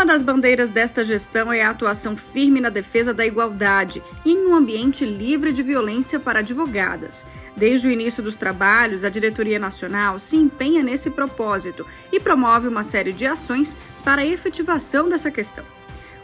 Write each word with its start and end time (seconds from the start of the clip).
Uma 0.00 0.06
das 0.06 0.22
bandeiras 0.22 0.70
desta 0.70 1.04
gestão 1.04 1.52
é 1.52 1.60
a 1.60 1.68
atuação 1.68 2.16
firme 2.16 2.58
na 2.58 2.70
defesa 2.70 3.12
da 3.12 3.26
igualdade 3.26 4.02
e 4.24 4.32
em 4.32 4.46
um 4.46 4.54
ambiente 4.54 5.04
livre 5.04 5.52
de 5.52 5.62
violência 5.62 6.18
para 6.18 6.38
advogadas. 6.38 7.26
Desde 7.54 7.86
o 7.86 7.90
início 7.90 8.22
dos 8.22 8.38
trabalhos, 8.38 9.04
a 9.04 9.10
Diretoria 9.10 9.58
Nacional 9.58 10.18
se 10.18 10.36
empenha 10.36 10.82
nesse 10.82 11.10
propósito 11.10 11.86
e 12.10 12.18
promove 12.18 12.66
uma 12.66 12.82
série 12.82 13.12
de 13.12 13.26
ações 13.26 13.76
para 14.02 14.22
a 14.22 14.26
efetivação 14.26 15.06
dessa 15.06 15.30
questão. 15.30 15.66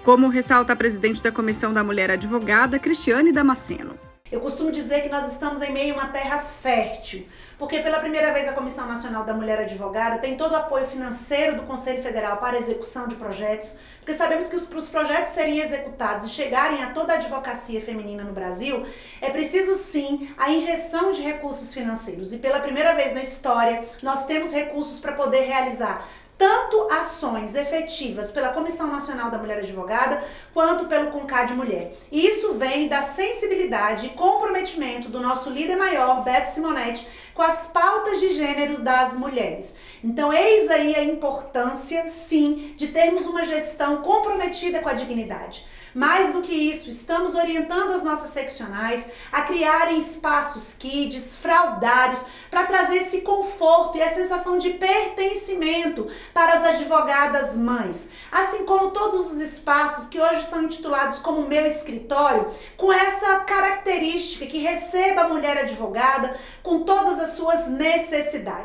Como 0.02 0.29
ressalta 0.29 0.73
a 0.73 0.77
presidente 0.77 1.23
da 1.23 1.30
Comissão 1.30 1.70
da 1.70 1.84
Mulher 1.84 2.10
Advogada, 2.10 2.79
Cristiane 2.79 3.30
Damasceno. 3.30 4.05
Eu 4.36 4.42
costumo 4.42 4.70
dizer 4.70 5.00
que 5.00 5.08
nós 5.08 5.32
estamos 5.32 5.62
em 5.62 5.72
meio 5.72 5.95
a 5.95 5.96
uma 5.96 6.08
terra 6.08 6.40
fértil, 6.40 7.26
porque 7.58 7.78
pela 7.78 8.00
primeira 8.00 8.34
vez 8.34 8.46
a 8.46 8.52
Comissão 8.52 8.86
Nacional 8.86 9.24
da 9.24 9.32
Mulher 9.32 9.60
Advogada 9.60 10.18
tem 10.18 10.36
todo 10.36 10.52
o 10.52 10.56
apoio 10.56 10.86
financeiro 10.86 11.56
do 11.56 11.62
Conselho 11.62 12.02
Federal 12.02 12.36
para 12.36 12.59
a 12.59 12.60
execução 12.60 13.09
de 13.09 13.14
projetos, 13.14 13.74
porque 13.98 14.12
sabemos 14.12 14.46
que 14.50 14.60
para 14.60 14.76
os 14.76 14.88
projetos 14.90 15.32
serem 15.32 15.59
executados 15.59 16.26
e 16.26 16.28
chegarem 16.28 16.82
a 16.82 16.90
toda 16.90 17.14
a 17.14 17.16
advocacia 17.16 17.80
feminina 17.80 18.24
no 18.24 18.34
Brasil, 18.34 18.84
é 19.22 19.30
preciso 19.30 19.74
sim 19.74 20.30
a 20.37 20.50
injeção 20.50 21.12
de 21.12 21.23
recursos 21.23 21.73
financeiros. 21.73 22.30
E 22.34 22.37
pela 22.37 22.60
primeira 22.60 22.95
vez 22.95 23.14
na 23.14 23.23
história, 23.23 23.88
nós 24.02 24.26
temos 24.26 24.52
recursos 24.52 25.00
para 25.00 25.12
poder 25.12 25.45
realizar 25.45 26.06
tanto 26.38 26.87
ações 26.92 27.54
efetivas 27.54 28.30
pela 28.30 28.51
Comissão 28.51 28.87
Nacional 28.87 29.30
da 29.30 29.38
Mulher 29.38 29.59
Advogada 29.59 30.23
quanto 30.52 30.87
pelo 30.87 31.10
CONCAD 31.10 31.54
Mulher. 31.54 31.96
Isso 32.12 32.54
vem 32.54 32.88
da 32.88 33.02
sensibilidade 33.02 34.06
e 34.06 34.10
comprometimento 34.10 35.09
do 35.09 35.20
nosso 35.20 35.48
líder 35.48 35.76
maior, 35.76 36.23
Beto 36.23 36.48
Simonetti, 36.48 37.06
com 37.34 37.43
as 37.43 37.66
pautas 37.66 38.20
de 38.20 38.34
das 38.74 39.14
mulheres. 39.14 39.74
Então, 40.02 40.32
eis 40.32 40.70
aí 40.70 40.95
a 40.95 41.04
importância, 41.04 42.09
sim, 42.09 42.74
de 42.76 42.88
termos 42.88 43.26
uma 43.26 43.45
gestão 43.45 44.02
comprometida 44.02 44.80
com 44.80 44.88
a 44.88 44.95
dignidade. 44.95 45.64
Mais 45.96 46.30
do 46.30 46.42
que 46.42 46.52
isso, 46.52 46.90
estamos 46.90 47.34
orientando 47.34 47.92
as 47.92 48.02
nossas 48.02 48.30
seccionais 48.30 49.06
a 49.32 49.40
criarem 49.40 49.96
espaços 49.96 50.74
kids, 50.74 51.38
fraudários, 51.38 52.22
para 52.50 52.66
trazer 52.66 52.98
esse 52.98 53.22
conforto 53.22 53.96
e 53.96 54.02
a 54.02 54.12
sensação 54.12 54.59
de 54.59 54.74
pertencimento 54.74 56.06
para 56.34 56.59
as 56.59 56.64
advogadas 56.66 57.56
mães. 57.56 58.06
Assim 58.30 58.66
como 58.66 58.90
todos 58.90 59.32
os 59.32 59.38
espaços 59.38 60.06
que 60.06 60.20
hoje 60.20 60.42
são 60.42 60.64
intitulados 60.64 61.18
como 61.18 61.48
meu 61.48 61.64
escritório, 61.64 62.50
com 62.76 62.92
essa 62.92 63.37
característica 63.37 64.44
que 64.44 64.59
receba 64.59 65.22
a 65.22 65.28
mulher 65.28 65.56
advogada 65.56 66.37
com 66.62 66.81
todas 66.81 67.19
as 67.20 67.31
suas 67.31 67.69
necessidades. 67.69 68.56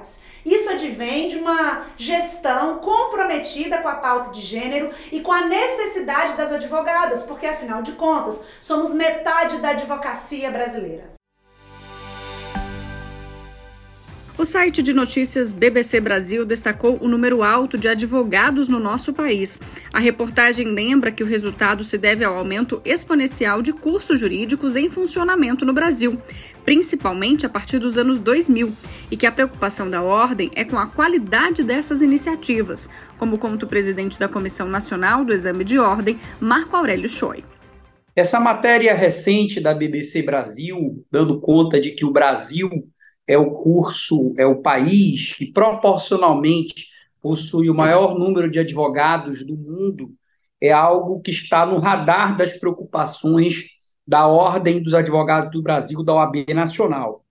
Isso 0.45 0.70
advém 0.70 1.28
de 1.28 1.38
uma 1.38 1.86
gestão 1.97 2.80
comprometida 2.80 3.78
com 3.80 3.88
a 3.88 3.95
pauta 3.95 4.31
de 4.31 4.42
gênero 4.42 4.92
e 5.11 5.22
com 5.22 5.31
a 5.31 5.45
necessidade 5.45 6.36
das 6.36 6.52
advogadas, 6.52 7.23
porque 7.23 7.45
afinal 7.45 7.81
de 7.81 7.94
contas, 7.94 8.39
somos 8.59 8.94
metade 8.94 9.58
da 9.58 9.69
advocacia 9.69 10.50
brasileira. 10.50 11.20
O 14.38 14.46
site 14.46 14.82
de 14.82 14.94
notícias 14.94 15.54
BBC 15.54 16.00
Brasil 16.00 16.46
destacou 16.46 16.98
o 17.02 17.08
número 17.08 17.44
alto 17.44 17.78
de 17.78 17.90
advogados 17.90 18.70
no 18.70 18.80
nosso 18.80 19.14
país. 19.14 19.60
A 19.92 20.00
reportagem 20.00 20.74
lembra 20.74 21.12
que 21.12 21.22
o 21.22 21.28
resultado 21.28 21.84
se 21.84 21.97
deve 21.97 22.24
ao 22.24 22.38
aumento 22.38 22.81
exponencial 22.86 23.62
de 23.62 23.74
cursos 23.74 24.20
jurídicos 24.20 24.75
em 24.78 24.90
funcionamento 24.90 25.66
no 25.66 25.74
Brasil, 25.74 26.18
principalmente 26.66 27.46
a 27.46 27.50
partir 27.50 27.78
dos 27.78 27.97
anos 27.97 28.20
2000, 28.20 28.74
e 29.12 29.18
que 29.18 29.28
a 29.28 29.31
preocupação 29.31 29.90
da 29.90 30.02
ordem 30.02 30.50
é 30.56 30.64
com 30.64 30.78
a 30.78 30.88
qualidade 30.88 31.62
dessas 31.62 32.02
iniciativas, 32.02 32.90
como 33.18 33.38
conta 33.38 33.66
o 33.66 33.70
presidente 33.70 34.18
da 34.18 34.30
Comissão 34.30 34.68
Nacional 34.68 35.25
do 35.25 35.34
Exame 35.34 35.66
de 35.66 35.78
Ordem, 35.78 36.18
Marco 36.40 36.75
Aurélio 36.75 37.09
Choi. 37.09 37.44
Essa 38.16 38.40
matéria 38.40 38.94
recente 38.94 39.62
da 39.62 39.74
BBC 39.74 40.22
Brasil, 40.22 41.06
dando 41.12 41.40
conta 41.40 41.80
de 41.80 41.91
que 41.91 42.03
o 42.03 42.12
Brasil 42.12 42.70
é 43.28 43.38
o 43.38 43.52
curso, 43.52 44.34
é 44.38 44.46
o 44.46 44.62
país 44.62 45.34
que 45.34 45.52
proporcionalmente 45.52 46.88
possui 47.22 47.70
o 47.70 47.76
maior 47.76 48.18
número 48.18 48.50
de 48.50 48.59
advogados 48.59 49.46
do 49.46 49.56
mundo, 49.56 50.14
é 50.59 50.72
algo 50.72 51.22
que 51.22 51.32
está 51.32 51.66
no 51.66 51.80
radar 51.80 52.36
das 52.36 52.58
preocupações 52.58 53.56
da 54.06 54.28
Ordem 54.28 54.82
dos 54.82 54.94
Advogados 54.94 55.52
do 55.52 55.62
Brasil, 55.62 56.04
da 56.04 56.14
OAB 56.14 56.46
Nacional. 56.54 57.26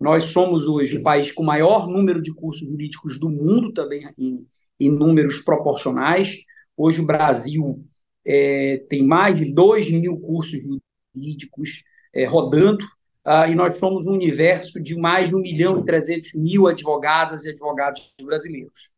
Nós 0.00 0.24
somos 0.24 0.66
hoje 0.66 0.98
o 0.98 1.02
país 1.02 1.30
com 1.32 1.42
o 1.42 1.46
maior 1.46 1.88
número 1.88 2.20
de 2.20 2.34
cursos 2.34 2.66
jurídicos 2.66 3.18
do 3.18 3.28
mundo, 3.28 3.72
também 3.72 4.08
em, 4.18 4.46
em 4.78 4.90
números 4.90 5.38
proporcionais. 5.38 6.36
Hoje 6.76 7.00
o 7.00 7.06
Brasil 7.06 7.84
é, 8.26 8.84
tem 8.88 9.06
mais 9.06 9.38
de 9.38 9.52
2 9.52 9.90
mil 9.90 10.18
cursos 10.18 10.58
jurídicos 11.14 11.84
é, 12.12 12.24
rodando 12.26 12.84
uh, 13.26 13.50
e 13.50 13.54
nós 13.54 13.78
somos 13.78 14.06
um 14.06 14.12
universo 14.12 14.82
de 14.82 14.96
mais 14.96 15.28
de 15.28 15.36
1 15.36 15.38
milhão 15.40 15.80
e 15.80 15.84
300 15.84 16.34
mil 16.34 16.66
advogadas 16.66 17.44
e 17.44 17.50
advogados 17.50 18.12
brasileiros. 18.22 18.92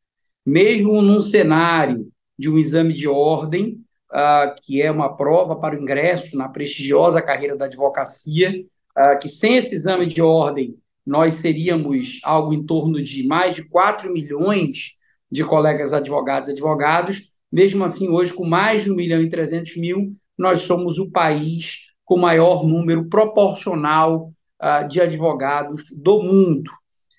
Mesmo 0.44 1.00
num 1.02 1.20
cenário 1.20 2.08
de 2.38 2.50
um 2.50 2.58
exame 2.58 2.92
de 2.92 3.08
ordem, 3.08 3.80
uh, 4.10 4.54
que 4.62 4.82
é 4.82 4.90
uma 4.90 5.16
prova 5.16 5.56
para 5.56 5.76
o 5.76 5.82
ingresso 5.82 6.36
na 6.36 6.48
prestigiosa 6.48 7.22
carreira 7.22 7.56
da 7.56 7.66
advocacia, 7.66 8.64
uh, 8.96 9.18
que 9.20 9.28
sem 9.28 9.56
esse 9.56 9.74
exame 9.74 10.06
de 10.06 10.22
ordem 10.22 10.76
nós 11.04 11.34
seríamos 11.34 12.20
algo 12.24 12.52
em 12.52 12.64
torno 12.64 13.02
de 13.02 13.24
mais 13.26 13.54
de 13.54 13.62
4 13.62 14.12
milhões 14.12 14.96
de 15.30 15.44
colegas 15.44 15.92
advogados 15.92 16.48
e 16.48 16.52
advogados, 16.52 17.30
mesmo 17.50 17.84
assim, 17.84 18.08
hoje, 18.08 18.34
com 18.34 18.44
mais 18.44 18.82
de 18.84 18.90
1 18.90 18.94
milhão 18.94 19.22
e 19.22 19.30
300 19.30 19.76
mil, 19.76 20.10
nós 20.36 20.62
somos 20.62 20.98
o 20.98 21.10
país 21.10 21.94
com 22.06 22.16
maior 22.16 22.64
número 22.66 23.04
proporcional 23.10 24.32
uh, 24.62 24.88
de 24.88 25.00
advogados 25.02 25.82
do 26.02 26.22
mundo. 26.22 26.70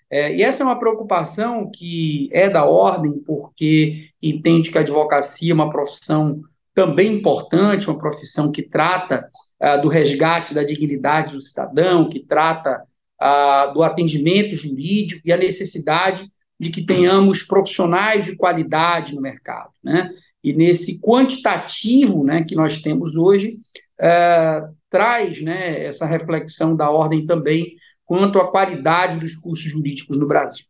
É, 0.09 0.33
e 0.33 0.41
essa 0.41 0.63
é 0.63 0.65
uma 0.65 0.79
preocupação 0.79 1.69
que 1.69 2.29
é 2.31 2.49
da 2.49 2.65
ordem, 2.65 3.11
porque 3.25 4.09
entende 4.23 4.71
que 4.71 4.77
a 4.77 4.81
advocacia 4.81 5.51
é 5.51 5.53
uma 5.53 5.69
profissão 5.69 6.41
também 6.73 7.15
importante, 7.15 7.89
uma 7.89 7.99
profissão 7.99 8.49
que 8.49 8.63
trata 8.63 9.29
uh, 9.61 9.81
do 9.81 9.89
resgate 9.89 10.53
da 10.53 10.63
dignidade 10.63 11.33
do 11.33 11.41
cidadão, 11.41 12.07
que 12.07 12.25
trata 12.25 12.81
uh, 13.21 13.73
do 13.73 13.83
atendimento 13.83 14.55
jurídico 14.55 15.21
e 15.25 15.33
a 15.33 15.37
necessidade 15.37 16.31
de 16.57 16.69
que 16.69 16.85
tenhamos 16.85 17.43
profissionais 17.43 18.25
de 18.25 18.35
qualidade 18.35 19.13
no 19.13 19.21
mercado. 19.21 19.71
Né? 19.83 20.09
E 20.43 20.53
nesse 20.53 21.01
quantitativo 21.01 22.23
né, 22.23 22.43
que 22.43 22.55
nós 22.55 22.81
temos 22.81 23.15
hoje, 23.17 23.59
uh, 23.99 24.75
traz 24.89 25.41
né, 25.41 25.85
essa 25.85 26.05
reflexão 26.05 26.75
da 26.75 26.89
ordem 26.89 27.25
também 27.25 27.75
quanto 28.05 28.39
à 28.39 28.49
qualidade 28.49 29.19
dos 29.19 29.35
cursos 29.35 29.69
jurídicos 29.69 30.17
no 30.17 30.27
Brasil. 30.27 30.65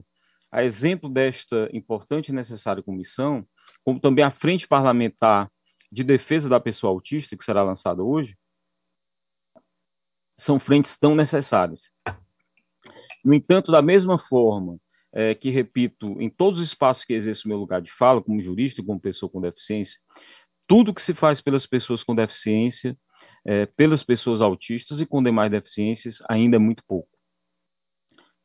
a 0.50 0.62
exemplo 0.62 1.10
desta 1.10 1.68
importante 1.72 2.28
e 2.28 2.32
necessária 2.32 2.84
comissão, 2.84 3.44
como 3.84 3.98
também 3.98 4.24
a 4.24 4.30
Frente 4.30 4.68
Parlamentar 4.68 5.50
de 5.90 6.04
Defesa 6.04 6.48
da 6.48 6.60
Pessoa 6.60 6.92
Autista, 6.92 7.36
que 7.36 7.42
será 7.42 7.64
lançada 7.64 8.00
hoje, 8.00 8.38
são 10.30 10.60
frentes 10.60 10.96
tão 10.96 11.16
necessárias. 11.16 11.90
No 13.24 13.34
entanto, 13.34 13.72
da 13.72 13.82
mesma 13.82 14.20
forma 14.20 14.78
é, 15.12 15.34
que, 15.34 15.50
repito, 15.50 16.20
em 16.20 16.28
todos 16.28 16.60
os 16.60 16.68
espaços 16.68 17.04
que 17.04 17.12
exerço 17.12 17.46
o 17.46 17.48
meu 17.48 17.58
lugar 17.58 17.80
de 17.80 17.90
fala, 17.90 18.22
como 18.22 18.40
jurista 18.40 18.80
e 18.80 18.84
como 18.84 19.00
pessoa 19.00 19.30
com 19.30 19.40
deficiência, 19.40 20.00
tudo 20.66 20.94
que 20.94 21.02
se 21.02 21.14
faz 21.14 21.40
pelas 21.40 21.66
pessoas 21.66 22.04
com 22.04 22.14
deficiência, 22.14 22.96
é, 23.44 23.66
pelas 23.66 24.02
pessoas 24.02 24.40
autistas 24.40 25.00
e 25.00 25.06
com 25.06 25.22
demais 25.22 25.50
deficiências, 25.50 26.18
ainda 26.28 26.56
é 26.56 26.58
muito 26.58 26.84
pouco. 26.86 27.08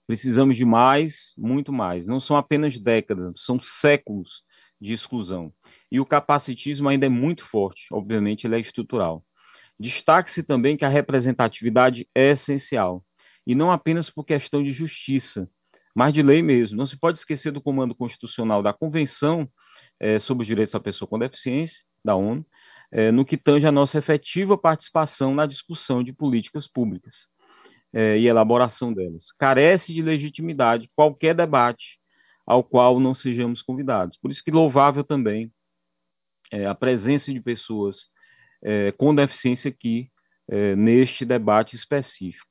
Precisamos 0.08 0.58
de 0.58 0.66
mais, 0.66 1.34
muito 1.38 1.72
mais. 1.72 2.06
Não 2.06 2.20
são 2.20 2.36
apenas 2.36 2.80
décadas, 2.80 3.32
são 3.36 3.60
séculos 3.60 4.44
de 4.80 4.94
exclusão. 4.94 5.54
E 5.92 6.00
o 6.00 6.06
capacitismo 6.06 6.90
ainda 6.90 7.06
é 7.06 7.10
muito 7.10 7.44
forte, 7.44 7.88
obviamente, 7.92 8.46
ele 8.46 8.56
é 8.56 8.60
estrutural. 8.60 9.24
Destaque-se 9.80 10.44
também 10.44 10.78
que 10.78 10.86
a 10.86 10.90
representatividade 10.90 12.08
é 12.16 12.32
essencial, 12.32 13.04
e 13.46 13.54
não 13.54 13.72
apenas 13.72 14.10
por 14.10 14.24
questão 14.24 14.64
de 14.64 14.72
justiça, 14.72 15.50
mas 15.96 16.14
de 16.14 16.22
lei 16.22 16.42
mesmo. 16.42 16.78
Não 16.78 16.86
se 16.86 16.98
pode 16.98 17.18
esquecer 17.18 17.52
do 17.52 17.62
comando 17.62 17.96
constitucional 17.96 18.62
da 18.62 18.74
Convenção 18.74 19.50
é, 19.98 20.20
sobre 20.20 20.42
os 20.42 20.48
Direitos 20.48 20.74
da 20.74 20.80
Pessoa 20.80 21.08
com 21.08 21.18
Deficiência, 21.18 21.86
da 22.04 22.16
ONU, 22.16 22.46
é, 22.92 23.12
no 23.12 23.24
que 23.24 23.38
tange 23.38 23.66
a 23.66 23.72
nossa 23.72 23.98
efetiva 23.98 24.58
participação 24.58 25.34
na 25.34 25.46
discussão 25.46 26.04
de 26.04 26.12
políticas 26.12 26.68
públicas 26.68 27.28
é, 27.94 28.18
e 28.18 28.28
elaboração 28.28 28.94
delas. 28.94 29.32
Carece 29.32 29.94
de 29.94 30.02
legitimidade 30.02 30.92
qualquer 30.94 31.34
debate 31.34 31.98
ao 32.46 32.64
qual 32.64 33.00
não 33.00 33.16
sejamos 33.16 33.62
convidados. 33.62 34.18
Por 34.18 34.30
isso 34.30 34.44
que 34.44 34.52
louvável 34.52 35.04
também 35.04 35.52
a 36.70 36.76
presença 36.76 37.34
de 37.34 37.42
pessoas 37.42 38.08
com 38.98 39.16
deficiência 39.16 39.70
aqui 39.70 40.12
neste 40.78 41.26
debate 41.26 41.76
específico. 41.76 42.46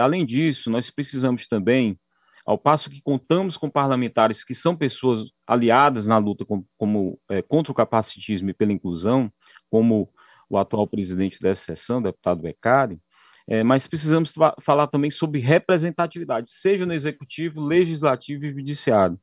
Além 0.00 0.24
disso, 0.24 0.70
nós 0.70 0.88
precisamos 0.88 1.48
também, 1.48 1.98
ao 2.46 2.56
passo 2.56 2.88
que 2.88 3.02
contamos 3.02 3.56
com 3.56 3.68
parlamentares 3.68 4.44
que 4.44 4.54
são 4.54 4.76
pessoas 4.76 5.24
aliadas 5.44 6.06
na 6.06 6.16
luta 6.16 6.44
com, 6.44 6.64
como, 6.78 7.20
é, 7.28 7.42
contra 7.42 7.72
o 7.72 7.74
capacitismo 7.74 8.48
e 8.48 8.54
pela 8.54 8.72
inclusão, 8.72 9.30
como 9.68 10.08
o 10.48 10.56
atual 10.56 10.86
presidente 10.86 11.40
dessa 11.40 11.64
sessão, 11.64 12.00
deputado 12.00 12.40
Beccari, 12.40 13.00
é, 13.48 13.64
mas 13.64 13.86
precisamos 13.86 14.32
falar 14.60 14.86
também 14.86 15.10
sobre 15.10 15.40
representatividade, 15.40 16.48
seja 16.48 16.86
no 16.86 16.92
executivo, 16.92 17.60
legislativo 17.60 18.44
e 18.44 18.52
judiciário. 18.52 19.18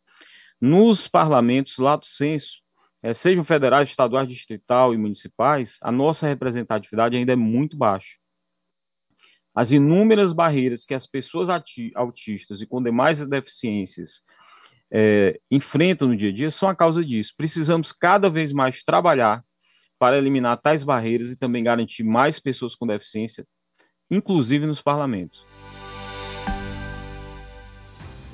Nos 0.59 1.07
parlamentos, 1.07 1.77
lato 1.77 2.05
senso, 2.05 2.61
é, 3.01 3.13
sejam 3.13 3.43
federais, 3.43 3.89
estaduais, 3.89 4.27
distrital 4.27 4.93
e 4.93 4.97
municipais, 4.97 5.77
a 5.81 5.91
nossa 5.91 6.27
representatividade 6.27 7.17
ainda 7.17 7.33
é 7.33 7.37
muito 7.37 7.77
baixa. 7.77 8.17
As 9.55 9.71
inúmeras 9.71 10.33
barreiras 10.33 10.83
que 10.83 10.93
as 10.93 11.05
pessoas 11.05 11.47
autistas 11.95 12.61
e 12.61 12.65
com 12.65 12.81
demais 12.81 13.19
deficiências 13.27 14.21
é, 14.91 15.39
enfrentam 15.49 16.07
no 16.07 16.15
dia 16.15 16.29
a 16.29 16.33
dia 16.33 16.51
são 16.51 16.69
a 16.69 16.75
causa 16.75 17.03
disso. 17.03 17.33
Precisamos 17.37 17.91
cada 17.91 18.29
vez 18.29 18.51
mais 18.51 18.83
trabalhar 18.83 19.43
para 19.99 20.17
eliminar 20.17 20.57
tais 20.57 20.83
barreiras 20.83 21.29
e 21.29 21.37
também 21.37 21.63
garantir 21.63 22.03
mais 22.03 22.39
pessoas 22.39 22.75
com 22.75 22.85
deficiência, 22.85 23.45
inclusive 24.09 24.65
nos 24.65 24.81
parlamentos. 24.81 25.43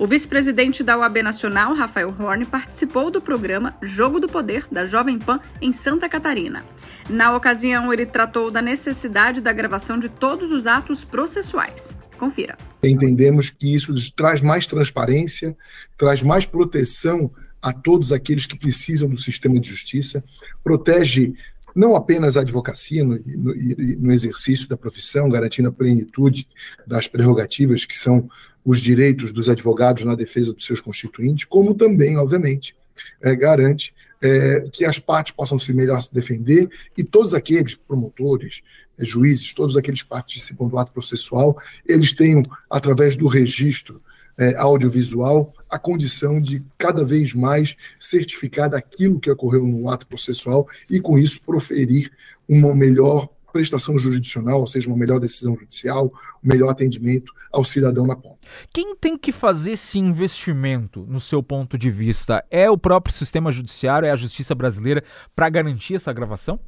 O 0.00 0.06
vice-presidente 0.06 0.82
da 0.82 0.96
UAB 0.96 1.22
Nacional, 1.22 1.74
Rafael 1.74 2.08
Horn, 2.18 2.46
participou 2.46 3.10
do 3.10 3.20
programa 3.20 3.76
Jogo 3.82 4.18
do 4.18 4.26
Poder 4.26 4.66
da 4.72 4.86
Jovem 4.86 5.18
Pan 5.18 5.38
em 5.60 5.74
Santa 5.74 6.08
Catarina. 6.08 6.64
Na 7.06 7.36
ocasião, 7.36 7.92
ele 7.92 8.06
tratou 8.06 8.50
da 8.50 8.62
necessidade 8.62 9.42
da 9.42 9.52
gravação 9.52 9.98
de 9.98 10.08
todos 10.08 10.52
os 10.52 10.66
atos 10.66 11.04
processuais. 11.04 11.94
Confira. 12.16 12.56
Entendemos 12.82 13.50
que 13.50 13.74
isso 13.74 13.92
traz 14.16 14.40
mais 14.40 14.64
transparência, 14.64 15.54
traz 15.98 16.22
mais 16.22 16.46
proteção 16.46 17.30
a 17.60 17.70
todos 17.70 18.10
aqueles 18.10 18.46
que 18.46 18.58
precisam 18.58 19.06
do 19.06 19.20
sistema 19.20 19.60
de 19.60 19.68
justiça, 19.68 20.24
protege 20.64 21.34
não 21.74 21.94
apenas 21.94 22.36
a 22.36 22.40
advocacia 22.40 23.04
no, 23.04 23.16
no, 23.16 23.54
no, 23.54 24.12
exercício 24.12 24.68
da 24.68 24.76
profissão, 24.76 25.28
garantindo 25.28 25.68
a 25.68 25.72
plenitude 25.72 26.48
das 26.86 27.06
prerrogativas 27.06 27.84
que 27.84 27.98
são 27.98 28.28
os 28.64 28.80
direitos 28.80 29.32
dos 29.32 29.48
advogados 29.48 30.04
na 30.04 30.14
defesa 30.14 30.52
dos 30.52 30.66
seus 30.66 30.80
constituintes, 30.80 31.44
como 31.44 31.74
também, 31.74 32.16
obviamente, 32.16 32.74
é, 33.20 33.34
garante 33.34 33.94
é, 34.22 34.68
que 34.72 34.84
as 34.84 34.98
partes 34.98 35.32
possam 35.32 35.58
se 35.58 35.72
melhor 35.72 36.00
se 36.00 36.12
defender 36.12 36.68
e 36.96 37.02
todos 37.02 37.32
aqueles 37.32 37.74
promotores, 37.74 38.62
é, 38.98 39.04
juízes, 39.04 39.52
todos 39.52 39.76
aqueles 39.76 40.02
que 40.02 40.08
participam 40.08 40.68
do 40.68 40.78
ato 40.78 40.92
processual, 40.92 41.56
eles 41.86 42.12
tenham, 42.12 42.42
através 42.68 43.16
do 43.16 43.26
registro 43.26 44.02
é, 44.36 44.56
audiovisual, 44.56 45.52
a 45.68 45.78
condição 45.78 46.40
de 46.40 46.62
cada 46.78 47.04
vez 47.04 47.34
mais 47.34 47.76
certificar 47.98 48.70
daquilo 48.70 49.20
que 49.20 49.30
ocorreu 49.30 49.64
no 49.66 49.88
ato 49.90 50.06
processual 50.06 50.68
e, 50.88 51.00
com 51.00 51.18
isso, 51.18 51.40
proferir 51.42 52.10
uma 52.48 52.74
melhor 52.74 53.28
prestação 53.50 53.98
jurisdicional, 53.98 54.60
ou 54.60 54.66
seja, 54.66 54.88
uma 54.88 54.96
melhor 54.96 55.18
decisão 55.18 55.56
judicial, 55.58 56.12
um 56.42 56.48
melhor 56.48 56.68
atendimento 56.68 57.32
ao 57.52 57.64
cidadão 57.64 58.06
na 58.06 58.16
ponta. 58.16 58.38
Quem 58.72 58.94
tem 58.96 59.16
que 59.16 59.32
fazer 59.32 59.72
esse 59.72 59.98
investimento, 59.98 61.04
no 61.08 61.20
seu 61.20 61.42
ponto 61.42 61.76
de 61.76 61.90
vista? 61.90 62.44
É 62.50 62.70
o 62.70 62.78
próprio 62.78 63.14
sistema 63.14 63.50
judiciário, 63.50 64.06
é 64.06 64.10
a 64.10 64.16
justiça 64.16 64.54
brasileira, 64.54 65.02
para 65.34 65.48
garantir 65.48 65.94
essa 65.94 66.12
gravação? 66.12 66.58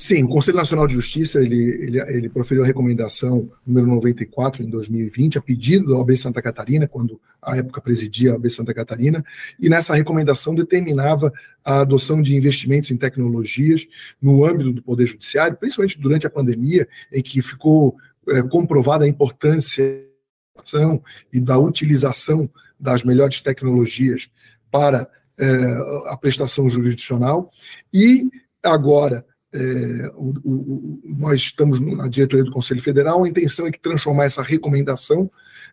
Sim, 0.00 0.22
o 0.22 0.28
Conselho 0.28 0.56
Nacional 0.56 0.86
de 0.86 0.94
Justiça 0.94 1.42
ele, 1.42 1.56
ele, 1.56 2.00
ele 2.00 2.28
proferiu 2.28 2.62
a 2.62 2.66
recomendação 2.66 3.50
número 3.66 3.88
94 3.88 4.62
em 4.62 4.70
2020, 4.70 5.38
a 5.38 5.42
pedido 5.42 5.88
da 5.88 5.98
OAB 5.98 6.16
Santa 6.16 6.40
Catarina, 6.40 6.86
quando 6.86 7.20
a 7.42 7.56
época 7.56 7.80
presidia 7.80 8.30
a 8.30 8.34
OAB 8.34 8.48
Santa 8.48 8.72
Catarina, 8.72 9.24
e 9.58 9.68
nessa 9.68 9.96
recomendação 9.96 10.54
determinava 10.54 11.32
a 11.64 11.80
adoção 11.80 12.22
de 12.22 12.32
investimentos 12.36 12.92
em 12.92 12.96
tecnologias 12.96 13.88
no 14.22 14.46
âmbito 14.46 14.72
do 14.72 14.82
Poder 14.84 15.04
Judiciário, 15.04 15.56
principalmente 15.56 15.98
durante 15.98 16.28
a 16.28 16.30
pandemia, 16.30 16.86
em 17.12 17.20
que 17.20 17.42
ficou 17.42 17.96
é, 18.28 18.40
comprovada 18.42 19.04
a 19.04 19.08
importância 19.08 20.06
e 21.32 21.40
da 21.40 21.58
utilização 21.58 22.48
das 22.78 23.02
melhores 23.02 23.40
tecnologias 23.40 24.30
para 24.70 25.10
é, 25.36 25.46
a 26.06 26.16
prestação 26.16 26.70
jurisdicional, 26.70 27.50
e 27.92 28.28
agora 28.62 29.26
é, 29.52 30.10
o, 30.14 30.34
o, 30.44 31.00
nós 31.04 31.40
estamos 31.40 31.80
na 31.80 32.08
diretoria 32.08 32.44
do 32.44 32.52
Conselho 32.52 32.82
Federal, 32.82 33.24
a 33.24 33.28
intenção 33.28 33.66
é 33.66 33.70
que 33.70 33.80
transformar 33.80 34.24
essa 34.24 34.42
recomendação 34.42 35.30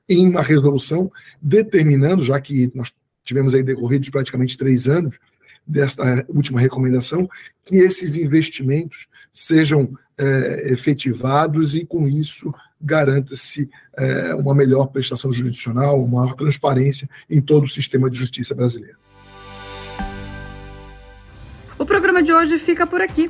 em 0.07 0.27
uma 0.27 0.41
resolução 0.41 1.11
determinando, 1.41 2.23
já 2.23 2.39
que 2.39 2.71
nós 2.73 2.93
tivemos 3.23 3.53
aí 3.53 3.63
decorridos 3.63 4.09
praticamente 4.09 4.57
três 4.57 4.87
anos 4.87 5.17
desta 5.67 6.25
última 6.29 6.59
recomendação, 6.59 7.27
que 7.65 7.77
esses 7.77 8.15
investimentos 8.15 9.07
sejam 9.33 9.97
é, 10.17 10.71
efetivados 10.71 11.75
e, 11.75 11.85
com 11.85 12.07
isso, 12.07 12.53
garanta-se 12.79 13.69
é, 13.97 14.35
uma 14.35 14.53
melhor 14.53 14.87
prestação 14.87 15.33
jurisdicional, 15.33 16.01
uma 16.01 16.21
maior 16.21 16.35
transparência 16.35 17.09
em 17.29 17.41
todo 17.41 17.65
o 17.65 17.69
sistema 17.69 18.09
de 18.09 18.17
justiça 18.17 18.53
brasileiro. 18.53 18.97
O 21.77 21.85
programa 21.85 22.23
de 22.23 22.31
hoje 22.31 22.57
fica 22.57 22.87
por 22.87 23.01
aqui. 23.01 23.29